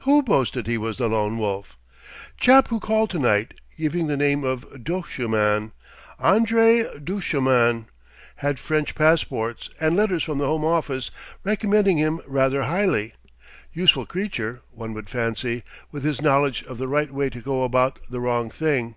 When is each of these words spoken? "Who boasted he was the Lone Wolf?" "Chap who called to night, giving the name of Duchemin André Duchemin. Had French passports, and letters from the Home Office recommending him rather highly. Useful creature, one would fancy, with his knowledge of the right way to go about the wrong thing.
"Who 0.00 0.24
boasted 0.24 0.66
he 0.66 0.76
was 0.76 0.96
the 0.96 1.08
Lone 1.08 1.38
Wolf?" 1.38 1.78
"Chap 2.36 2.66
who 2.66 2.80
called 2.80 3.08
to 3.10 3.20
night, 3.20 3.54
giving 3.78 4.08
the 4.08 4.16
name 4.16 4.42
of 4.42 4.64
Duchemin 4.82 5.70
André 6.20 7.04
Duchemin. 7.04 7.86
Had 8.38 8.58
French 8.58 8.96
passports, 8.96 9.70
and 9.80 9.94
letters 9.94 10.24
from 10.24 10.38
the 10.38 10.46
Home 10.46 10.64
Office 10.64 11.12
recommending 11.44 11.98
him 11.98 12.20
rather 12.26 12.64
highly. 12.64 13.12
Useful 13.72 14.06
creature, 14.06 14.60
one 14.72 14.92
would 14.92 15.08
fancy, 15.08 15.62
with 15.92 16.02
his 16.02 16.20
knowledge 16.20 16.64
of 16.64 16.78
the 16.78 16.88
right 16.88 17.12
way 17.14 17.30
to 17.30 17.40
go 17.40 17.62
about 17.62 18.00
the 18.10 18.18
wrong 18.18 18.50
thing. 18.50 18.96